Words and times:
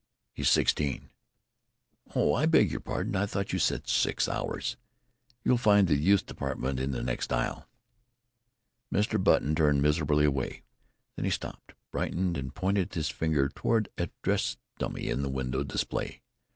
"He's 0.33 0.49
sixteen." 0.49 1.11
"Oh, 2.15 2.33
I 2.33 2.47
beg 2.47 2.71
your 2.71 2.79
pardon. 2.79 3.15
I 3.15 3.27
thought 3.27 3.53
you 3.53 3.59
said 3.59 3.87
six 3.87 4.27
hours. 4.27 4.75
You'll 5.43 5.59
find 5.59 5.87
the 5.87 5.95
youths' 5.95 6.23
department 6.23 6.79
in 6.79 6.89
the 6.89 7.03
next 7.03 7.31
aisle." 7.31 7.69
Mr. 8.91 9.23
Button 9.23 9.53
turned 9.53 9.83
miserably 9.83 10.25
away. 10.25 10.63
Then 11.17 11.25
he 11.25 11.29
stopped, 11.29 11.75
brightened, 11.91 12.35
and 12.35 12.55
pointed 12.55 12.91
his 12.91 13.09
finger 13.09 13.47
toward 13.47 13.89
a 13.95 14.09
dressed 14.23 14.57
dummy 14.79 15.07
in 15.07 15.21
the 15.21 15.29
window 15.29 15.63
display. 15.63 16.23